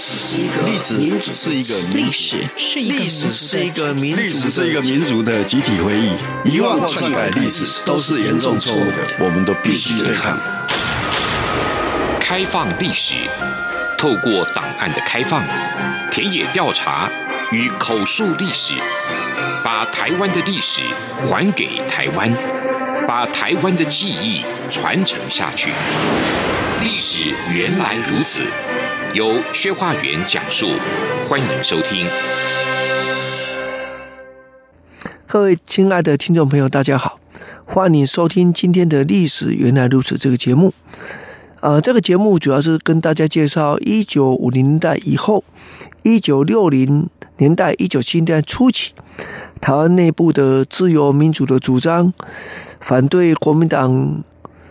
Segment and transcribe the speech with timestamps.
[0.00, 10.40] 史是一个历史民主是一个历史是一个历史是一个民主是一个民族的集体回忆，遗忘或篡改历史都是严重错误的，我们都必须对抗。
[12.18, 13.14] 开放历史，
[13.98, 15.44] 透过档案的开放、
[16.10, 17.10] 田野调查
[17.52, 18.72] 与口述历史，
[19.62, 20.80] 把台湾的历史
[21.28, 22.32] 还给台湾，
[23.06, 25.70] 把台湾的记忆传承下去。
[26.82, 28.42] 历史原来如此，
[29.12, 30.68] 由薛化元讲述，
[31.28, 32.06] 欢迎收听。
[35.26, 37.18] 各位亲爱的听众朋友，大家好，
[37.66, 40.72] 欢迎收听今天的《历史原来如此》这个节目。
[41.58, 45.42] 呃，这个节目主要是跟大家介绍一九五零年代以后，
[46.04, 47.08] 一九六零
[47.38, 48.92] 年代、一九七零年代初期，
[49.60, 52.14] 台湾内部的自由民主的主张，
[52.80, 54.22] 反对国民党。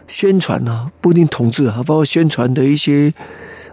[0.10, 3.14] 宣传啊，不一定统治啊，包括宣传的一些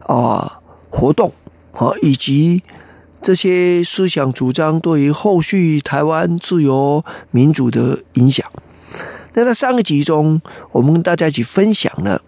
[0.06, 1.32] 啊活动
[1.72, 2.62] 啊，以及
[3.22, 8.46] 这些思想主张对于后续台湾自由民主的影响。
[9.32, 12.20] 那在上个集中，我们跟大家一起分享了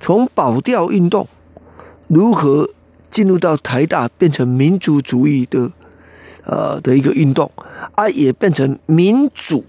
[0.00, 1.28] 从保钓运动
[2.06, 2.70] 如何
[3.10, 5.70] 进入到台大变成民族主义的
[6.44, 7.52] 呃的一个运动，
[7.94, 9.66] 啊，也变成民主。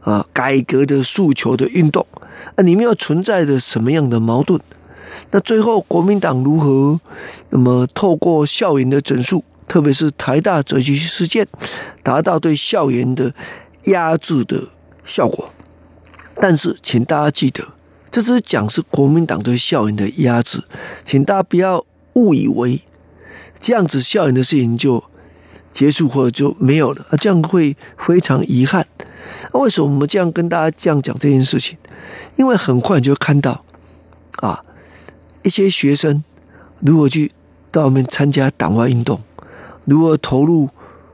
[0.00, 2.06] 啊，改革的诉求的运动，
[2.56, 4.60] 那里面又存在着什么样的矛盾？
[5.30, 7.00] 那最后国民党如何
[7.50, 11.46] 那么透过校园的整肃，特别是台大袭击事件，
[12.02, 13.32] 达到对校园的
[13.84, 14.64] 压制的
[15.04, 15.48] 效果？
[16.40, 17.64] 但是，请大家记得，
[18.10, 20.62] 这只是讲是国民党对校园的压制，
[21.04, 22.82] 请大家不要误以为
[23.58, 25.02] 这样子校园的事情就
[25.70, 28.86] 结束或者就没有了，这样会非常遗憾。
[29.52, 31.76] 为什么我们这样跟大家这样讲这件事情？
[32.36, 33.64] 因为很快你就看到，
[34.40, 34.64] 啊，
[35.42, 36.22] 一些学生
[36.80, 37.32] 如何去
[37.70, 39.20] 到外面参加党外运动，
[39.84, 40.68] 如何投入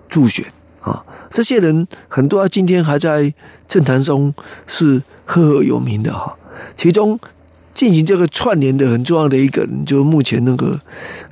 [0.09, 0.47] 助选
[0.81, 3.33] 啊，这些人很多，今天还在
[3.67, 4.35] 政坛中
[4.67, 6.37] 是赫赫有名的哈，
[6.77, 7.19] 其中。
[7.75, 10.81] 进行这个串联的很重要的一个人，就是目前那个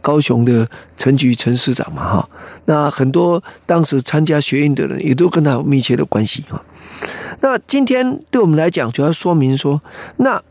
[0.00, 2.28] 高雄的陈菊陈市长嘛，哈。
[2.64, 6.60] 那很多当时参加学运的人，也都跟他有密切的关系哈。
[7.40, 9.80] 那今天对我们来讲，主要说明说，
[10.16, 10.42] 那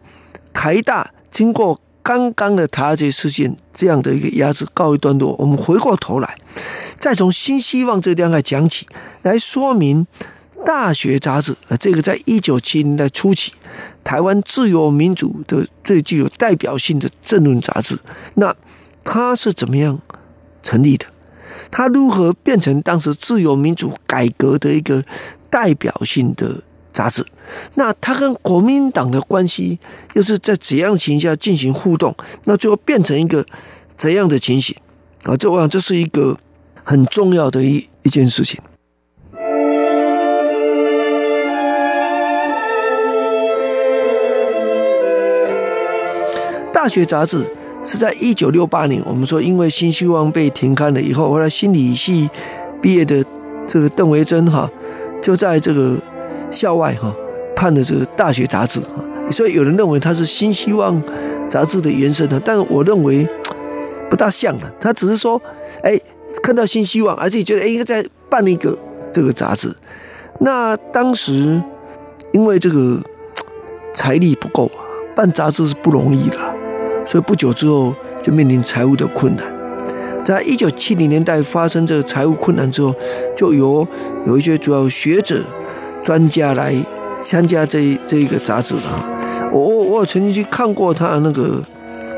[0.53, 6.37] 台大经过刚刚的台大这事件这样的一个压制告一段落，我们回过头来，
[6.95, 8.87] 再从新希望这个地方来讲起，
[9.23, 10.07] 来说明。
[10.65, 13.51] 大学杂志啊，这个在一九七零年代初期，
[14.03, 17.97] 台湾自由民主的最具有代表性的政论杂志，
[18.35, 18.55] 那
[19.03, 19.99] 它是怎么样
[20.61, 21.05] 成立的？
[21.69, 25.03] 它如何变成当时自由民主改革的一个
[25.49, 27.25] 代表性的杂志？
[27.75, 29.79] 那它跟国民党的关系
[30.13, 32.15] 又是在怎样情况下进行互动？
[32.45, 33.45] 那最后变成一个
[33.95, 34.75] 怎样的情形？
[35.23, 36.37] 啊，这我想这是一个
[36.83, 38.61] 很重要的一一件事情。
[46.81, 47.45] 大学杂志
[47.83, 52.27] 是在一九六八年，我们说因为新希望被停刊了以后，后来心理系
[52.81, 53.23] 毕业的
[53.67, 54.67] 这个邓维珍哈，
[55.21, 55.95] 就在这个
[56.49, 57.15] 校外哈
[57.55, 60.99] 办的这个大学杂志哈，所以有人认为它是新希望
[61.47, 63.27] 杂志的延伸呢，但是我认为
[64.09, 65.39] 不大像了，他只是说
[65.83, 65.95] 哎
[66.41, 68.75] 看到新希望，而且觉得哎应该再办一个
[69.13, 69.71] 这个杂志，
[70.39, 71.61] 那当时
[72.31, 72.99] 因为这个
[73.93, 74.81] 财力不够啊，
[75.15, 76.39] 办杂志是不容易的。
[77.11, 79.43] 所以不久之后就面临财务的困难，
[80.23, 82.95] 在一九七零年代发生这个财务困难之后，
[83.35, 83.85] 就由
[84.25, 85.43] 有一些主要学者、
[86.01, 86.73] 专家来
[87.21, 89.51] 参加这这一个杂志了。
[89.51, 91.61] 我我我曾经去看过他那个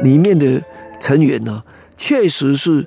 [0.04, 0.62] 里面的
[1.00, 1.64] 成员呢，
[1.98, 2.86] 确实是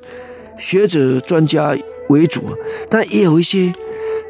[0.56, 1.76] 学者专家
[2.10, 2.40] 为主，
[2.88, 3.74] 但也有一些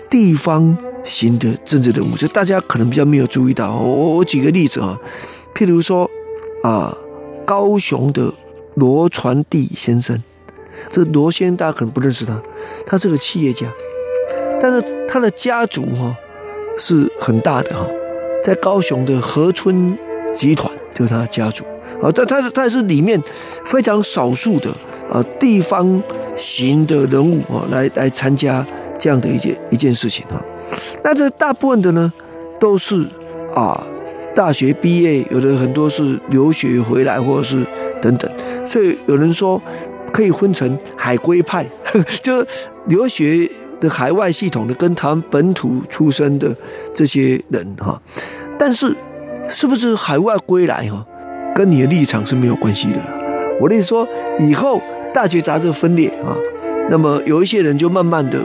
[0.08, 3.76] 地方型的政治人物，就大家可能比较没有注意到。
[3.76, 4.98] 我我我举个例子啊，
[5.54, 6.10] 譬如说
[6.62, 6.96] 啊。
[7.46, 8.32] 高雄的
[8.74, 10.20] 罗传弟先生，
[10.90, 12.42] 这罗先生大家可能不认识他，
[12.84, 13.66] 他是个企业家，
[14.60, 16.14] 但是他的家族哈
[16.76, 17.86] 是很大的哈，
[18.42, 19.96] 在高雄的和春
[20.34, 21.64] 集团就是他的家族
[22.02, 23.22] 啊，但他是他是里面
[23.64, 24.68] 非常少数的
[25.10, 26.02] 啊地方
[26.36, 28.66] 型的人物啊来来参加
[28.98, 30.42] 这样的一件一件事情啊，
[31.04, 32.12] 那这大部分的呢
[32.58, 33.06] 都是
[33.54, 33.86] 啊。
[34.36, 37.66] 大学毕业，有的很多是留学回来，或者是
[38.02, 38.30] 等等，
[38.66, 39.60] 所以有人说
[40.12, 41.66] 可以分成海归派，
[42.20, 42.46] 就是
[42.84, 43.50] 留学
[43.80, 46.54] 的海外系统的，跟他们本土出生的
[46.94, 47.98] 这些人哈。
[48.58, 48.94] 但是，
[49.48, 51.06] 是不是海外归来哈，
[51.54, 52.98] 跟你的立场是没有关系的。
[53.58, 54.06] 我的意思说，
[54.38, 54.82] 以后
[55.14, 56.36] 大学杂志分裂啊，
[56.90, 58.38] 那么有一些人就慢慢的，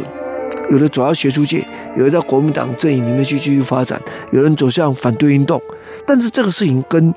[0.71, 1.63] 有的走到学术界，
[1.95, 4.01] 有的到国民党阵营里面去继续发展，
[4.31, 5.61] 有人走向反对运动，
[6.07, 7.13] 但是这个事情跟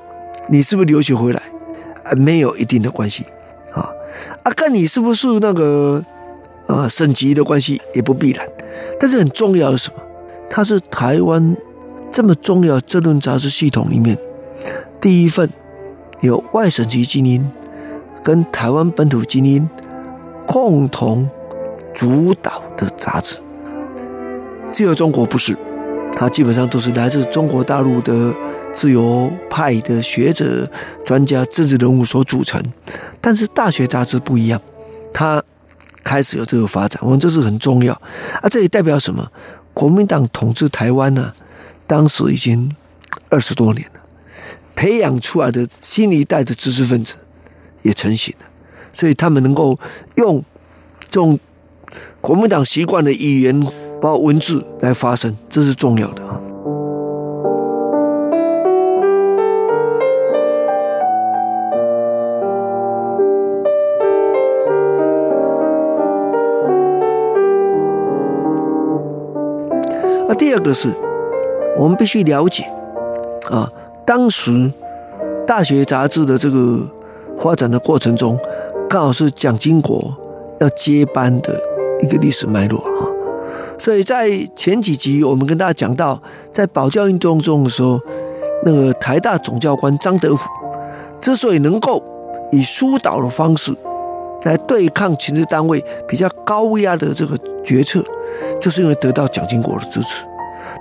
[0.49, 1.41] 你是不是留学回来，
[2.03, 3.25] 啊没有一定的关系
[3.73, 3.89] 啊，
[4.43, 6.03] 啊，跟你是不是那个
[6.67, 8.45] 呃省级的关系也不必然，
[8.99, 10.03] 但是很重要的是什么？
[10.49, 11.57] 它是台湾
[12.11, 14.17] 这么重要政论杂志系统里面
[15.01, 15.49] 第一份
[16.21, 17.49] 有外省籍精英
[18.23, 19.67] 跟台湾本土精英
[20.45, 21.27] 共同
[21.93, 23.37] 主导的杂志，
[24.75, 25.57] 自由中国不是，
[26.11, 28.35] 它基本上都是来自中国大陆的
[28.73, 30.69] 自由派的学者、
[31.05, 32.61] 专家、政治人物所组成。
[33.21, 34.61] 但是大学杂志不一样，
[35.13, 35.41] 它
[36.03, 37.93] 开始有这个发展，我们这是很重要
[38.41, 38.49] 啊！
[38.51, 39.31] 这也代表什么？
[39.73, 41.35] 国民党统治台湾呢、啊，
[41.87, 42.69] 当时已经
[43.29, 44.01] 二十多年了，
[44.75, 47.13] 培养出来的新一代的知识分子。
[47.83, 48.45] 也成型了，
[48.91, 49.79] 所以他们能够
[50.15, 50.43] 用
[50.99, 51.39] 这种
[52.19, 53.65] 国民党习惯的语言，
[54.01, 56.39] 包文字来发声，这是重要的啊。
[70.27, 70.93] 那第二个是，
[71.77, 72.63] 我们必须了解
[73.51, 73.71] 啊，
[74.05, 74.71] 当时
[75.47, 76.79] 大学杂志的这个。
[77.37, 78.39] 发展的过程中，
[78.89, 80.15] 刚好是蒋经国
[80.61, 81.59] 要接班的
[81.99, 83.03] 一个历史脉络啊。
[83.77, 87.99] 所以在前几集我们跟大家讲到，在保钓运动中的时候，
[88.63, 90.41] 那个台大总教官张德虎
[91.21, 92.03] 之所以能够
[92.51, 93.75] 以疏导的方式
[94.43, 98.03] 来对抗情治单位比较高压的这个决策，
[98.61, 100.23] 就是因为得到蒋经国的支持。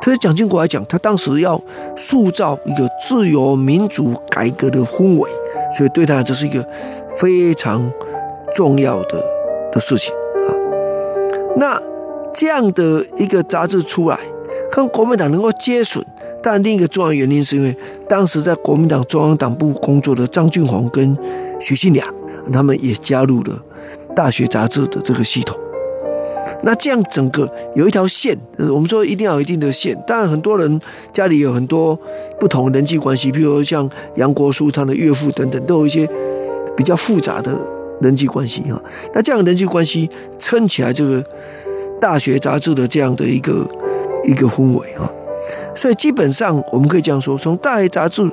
[0.00, 1.60] 对于蒋经国来讲，他当时要
[1.96, 5.30] 塑造一个自由民主改革的氛围。
[5.76, 6.64] 所以对他这是一个
[7.18, 7.90] 非常
[8.54, 9.22] 重要的
[9.72, 10.50] 的事情啊。
[11.56, 11.82] 那
[12.34, 14.18] 这样的一个杂志出来，
[14.72, 16.04] 跟国民党能够接损，
[16.42, 17.76] 但另一个重要原因是因为
[18.08, 21.16] 当时在国民党中央党部工作的张俊宏跟
[21.60, 22.06] 许信良，
[22.52, 23.62] 他们也加入了
[24.16, 25.56] 大学杂志的这个系统。
[26.62, 29.94] 那这样整个有一条线，我们说一定要有一定的线。
[30.06, 30.80] 当然，很多人
[31.12, 31.98] 家里有很多
[32.40, 36.08] 不同人际关系，譬如说像杨国枢他的岳父等等，都有一些
[36.74, 37.54] 比较复杂的
[38.00, 38.80] 人际关系啊。
[39.12, 40.08] 那这样的人际关系
[40.38, 41.22] 撑起来这个
[42.00, 43.66] 大学杂志的这样的一个
[44.24, 45.10] 一个氛围啊。
[45.74, 48.30] 所以基本上我们可以这样说：从大学杂志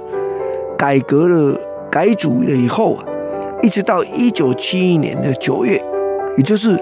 [0.77, 1.59] 改革了
[1.89, 3.03] 改组了以后啊，
[3.61, 5.83] 一直到一九七一年的九月，
[6.37, 6.79] 也就是。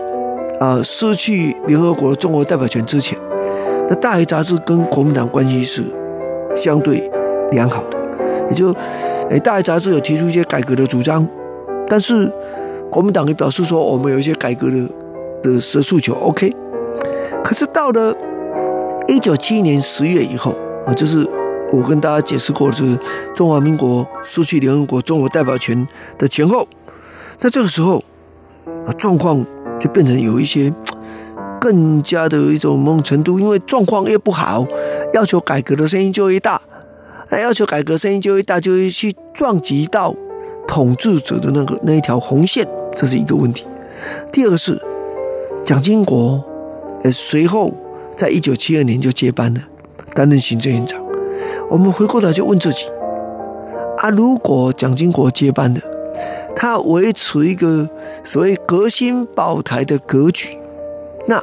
[0.60, 3.18] 啊，失去联合国的中国代表权之前，
[3.88, 5.86] 那大学杂志跟国民党关系是
[6.54, 7.10] 相对
[7.52, 7.98] 良好的，
[8.50, 8.76] 也就，
[9.30, 11.26] 诶，大学杂志有提出一些改革的主张，
[11.88, 12.30] 但是
[12.92, 14.76] 国民党也表示说，我们有一些改革的
[15.42, 16.54] 的的诉求，OK。
[17.44, 18.16] 可是到了
[19.08, 20.56] 一九七一年十月以后
[20.86, 21.28] 啊，就是
[21.72, 22.98] 我跟大家解释过，就是
[23.34, 25.88] 中华民国失去联合国中国代表权
[26.18, 26.68] 的前后，
[27.38, 28.04] 在这个时候
[28.86, 29.46] 啊，状况。
[29.80, 30.74] 就变成有一些
[31.58, 34.68] 更加的一种某种程度，因为状况越不好，
[35.14, 36.62] 要求改革的声音就越大，
[37.30, 40.14] 那要求改革声音就越大，就会去撞击到
[40.68, 43.64] 统治者的那个那一条红线，这是一个问题。
[44.34, 44.78] 第二个是
[45.64, 46.44] 蒋经国，
[47.04, 47.74] 呃，随后
[48.18, 49.62] 在一九七二年就接班了，
[50.14, 51.02] 担任行政院长。
[51.70, 52.86] 我们回过头就问自己：
[53.98, 55.80] 啊，如果蒋经国接班了？
[56.56, 57.90] 他维持一个
[58.24, 60.58] 所谓革新保台的格局，
[61.28, 61.42] 那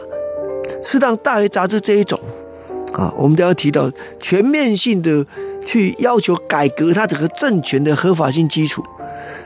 [0.83, 2.21] 适当大学杂志这一种
[2.93, 5.25] 啊，我们都要提到全面性的
[5.65, 8.83] 去要求改革他整个政权的合法性基础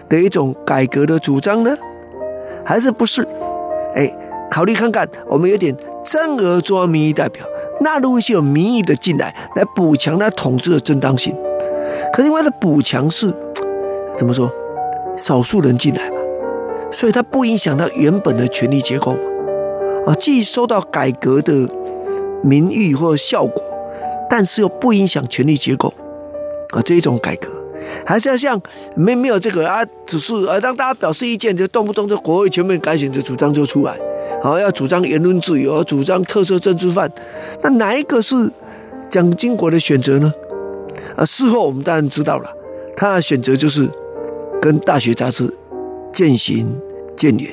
[0.09, 1.77] 的一种改革的主张呢，
[2.65, 3.25] 还是不是？
[3.95, 4.13] 哎，
[4.51, 7.45] 考虑看看，我们有点增额中央民意代表
[7.81, 11.37] 纳入一些有民意的进来，来补强他统治的正当性。
[12.13, 13.35] 可是因为他补强是
[14.17, 14.51] 怎么说？
[15.17, 16.17] 少数人进来嘛，
[16.91, 19.19] 所以它不影响到原本的权力结构嘛。
[20.07, 21.69] 啊，既收到改革的
[22.43, 23.63] 名誉或效果，
[24.31, 25.93] 但是又不影响权力结构
[26.71, 27.49] 啊，这一种改革
[28.05, 28.61] 还是要像
[28.95, 33.97] 没没有这个啊，只是啊，让大家表示意见，就动不动就国会全面改选的主张就出来，
[34.43, 37.11] 好，要主张言论自由，主张特色政治犯，
[37.63, 38.35] 那哪一个是
[39.09, 40.33] 蒋经国的选择呢？
[41.17, 42.51] 啊，事后我们当然知道了，
[42.97, 43.89] 他的选择就是。
[44.63, 45.51] 跟大学杂志
[46.13, 46.79] 渐行
[47.17, 47.51] 渐远，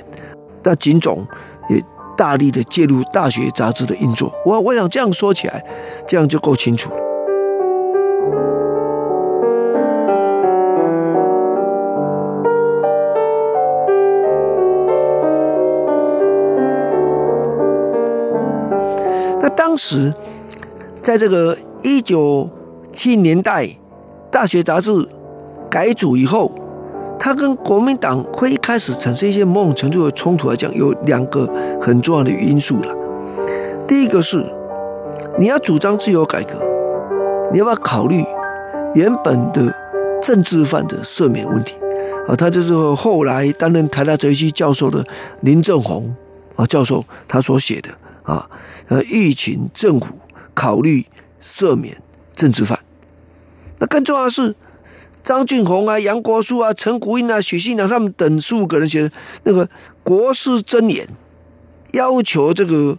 [0.61, 1.25] 那警总
[1.69, 1.81] 也
[2.17, 4.29] 大力的介入大学杂志的运作。
[4.45, 5.63] 我我想这样说起来，
[6.05, 6.91] 这样就够清楚。
[19.77, 20.11] 当时
[21.03, 22.49] 在这个一九
[22.91, 23.77] 七年代，
[24.31, 25.07] 大学杂志
[25.69, 26.51] 改组以后，
[27.19, 31.47] 他跟国民党会一开始产生一些某种程度的冲突来讲，有两个
[31.79, 32.95] 很重要的因素了。
[33.87, 34.43] 第一个是
[35.37, 36.55] 你要主张自由改革，
[37.51, 38.25] 你要不要考虑
[38.95, 39.71] 原本的
[40.23, 41.75] 政治犯的赦免问题？
[42.27, 45.05] 啊，他就是后来担任台大哲学系教授的
[45.41, 46.15] 林正宏
[46.55, 47.91] 啊教授他所写的
[48.27, 48.49] 啊，
[48.89, 50.19] 呃，疫情政府
[50.53, 51.05] 考虑
[51.41, 52.03] 赦免
[52.35, 52.77] 政治犯。
[53.79, 54.53] 那更重要的是，
[55.23, 59.11] 张俊宏啊、杨国枢啊、陈古英啊、许信良他们等十五个人写的
[59.43, 59.69] 那个
[60.03, 61.07] 国是箴言，
[61.93, 62.97] 要求这个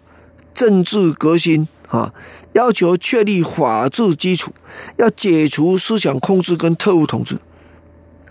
[0.55, 2.15] 政治革新啊，
[2.55, 4.53] 要求确立法治基础，
[4.97, 7.39] 要解除思想控制跟特务统治。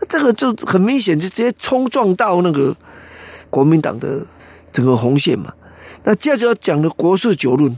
[0.10, 2.76] 这个就很明显，就直接冲撞到那个
[3.50, 4.26] 国民党的
[4.72, 5.54] 整个红线嘛。
[6.08, 7.78] 那接着要讲的国事九论，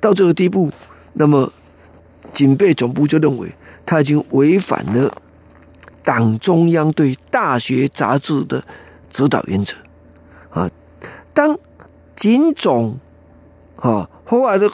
[0.00, 0.70] 到这个地步，
[1.14, 1.52] 那么。
[2.32, 3.50] 警备总部就认为
[3.86, 5.10] 他已经违反了
[6.02, 8.62] 党中央对《大学》杂志的
[9.08, 9.74] 指导原则
[10.50, 10.68] 啊。
[11.32, 11.56] 当
[12.14, 12.98] 警总
[13.76, 14.70] 啊后来的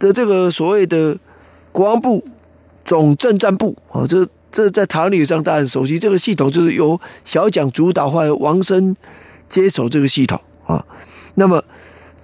[0.00, 1.16] 的这个所谓的
[1.70, 2.26] 国防部
[2.84, 8.96] 总政战部啊，这这在台湾历史上大家熟悉，这个系统就是由小蒋主导，后来王生
[9.46, 10.84] 接手这个系统啊。
[11.36, 11.62] 那么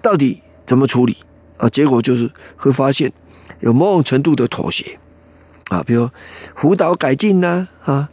[0.03, 1.17] 到底怎么处理
[1.57, 1.69] 啊？
[1.69, 3.13] 结果就是会发现。
[3.59, 4.97] 有某种程度的妥协
[5.71, 6.09] 啊，比如
[6.55, 8.09] 辅导改进呐，啊，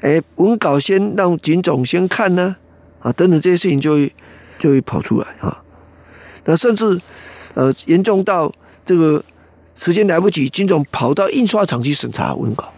[0.00, 2.56] 哎，文稿先让警总先看呐，
[3.00, 4.12] 啊，等等这些事情就会
[4.58, 5.62] 就会跑出来啊。
[6.46, 6.98] 那甚至
[7.54, 8.50] 呃严重到
[8.86, 9.22] 这个
[9.76, 12.72] 时间来不及，警总跑到印刷厂去审查文稿。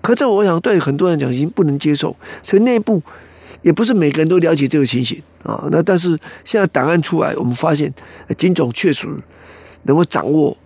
[0.00, 3.02] 可这我想对很多人讲已经不能接受，所以内部
[3.64, 5.66] 也不是每个人都了解这个情形啊。
[5.72, 7.92] 那但是现在档案出来，我们发现
[8.38, 9.08] 警总确实
[9.82, 10.56] 能够掌握。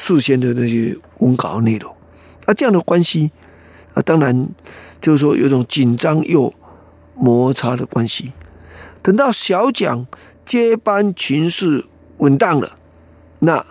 [0.00, 1.92] 事先的那些文稿内容，
[2.46, 3.32] 那这样的关系
[3.94, 4.48] 啊，当然
[5.00, 6.54] 就是说有种紧张又
[7.16, 8.30] 摩擦的关系。
[9.02, 10.06] 等到小蒋
[10.46, 11.84] 接班情势
[12.18, 12.76] 稳当了，
[13.40, 13.66] 那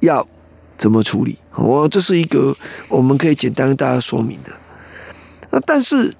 [0.00, 0.28] 要
[0.76, 1.38] 怎么处理？
[1.56, 2.54] 我，这是一个
[2.90, 4.52] 我们可以简单跟大家说明的。
[5.50, 6.14] 那但是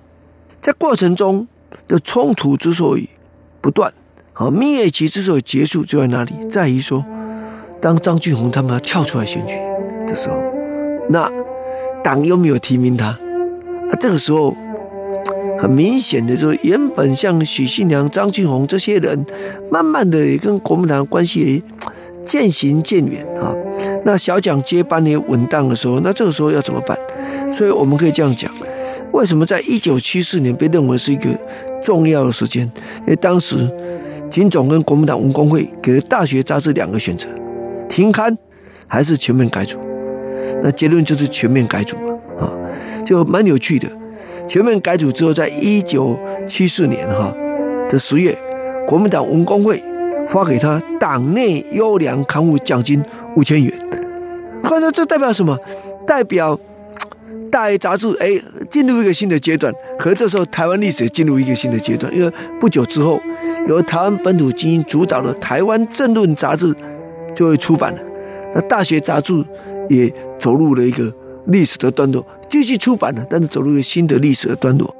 [0.62, 1.46] 在过程中
[1.90, 3.08] 的冲突之所以
[3.60, 3.92] 不断，
[4.32, 6.32] 啊，蜜月期之所以结束，就在哪里？
[6.48, 7.04] 在于说。
[7.82, 9.54] 当张俊宏他们要跳出来选举
[10.06, 10.36] 的时候，
[11.08, 11.32] 那
[12.04, 14.54] 党又没有提名他，啊，这个时候
[15.58, 19.24] 很明显的就是，原本像许信良、张俊宏这些人，
[19.70, 21.64] 慢慢的也跟国民党关系
[22.22, 23.54] 渐行渐远啊。
[24.04, 26.98] 那小蒋接班也稳当的时候，那这个时候要怎么办？
[27.50, 28.52] 所以我们可以这样讲：
[29.12, 31.28] 为什么在一九七四年被认为是一个
[31.82, 32.70] 重要的时间？
[33.00, 33.68] 因为当时
[34.30, 37.28] 警总跟国民党文工会给了《大学》杂志两个选择。
[37.88, 38.36] 停刊
[38.86, 39.78] 还是全面改组？
[40.62, 42.48] 那结论就是全面改组嘛啊，
[43.04, 43.88] 就蛮有趣的。
[44.46, 47.34] 全面改组之后，在一九七四年哈
[47.88, 48.36] 的十月，
[48.86, 49.82] 国民党文工会
[50.28, 53.02] 发给他党内优良刊物奖金
[53.36, 53.72] 五千元。
[54.62, 55.58] 看到这代表什么？
[56.06, 56.58] 代表
[57.50, 58.40] 大学杂志哎
[58.70, 59.74] 进入一个新的阶段。
[59.98, 63.20] 和这时候台湾历史也进入一个新的阶段，因为不久之后，
[63.68, 66.74] 由台湾本土精英主导的《台湾政论》杂志。
[67.32, 67.98] 就会出版了，
[68.52, 69.32] 那大学杂志
[69.88, 71.10] 也走入了一个
[71.46, 74.94] 历史的段落，继续出版了，但是走入一个新的历史的段落。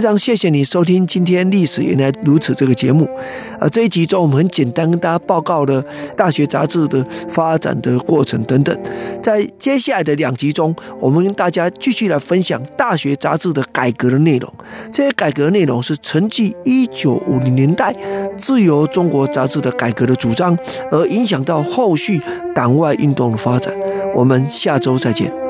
[0.00, 3.06] 非常谢谢你收听今天历史原来如此这个节目，
[3.58, 5.84] 啊，这一集中我们很简单跟大家报告了
[6.16, 8.74] 大学杂志的发展的过程等等，
[9.22, 14.50] 在接下来的两集中，我们跟大家继续来分享大学杂志的改革的内容。
[14.90, 17.94] 这些改革内容是承继一九五零年代
[18.38, 20.56] 自由中国杂志的改革的主张，
[20.90, 22.18] 而影响到后续
[22.54, 23.74] 党外运动的发展。
[24.14, 25.49] 我们下周再见。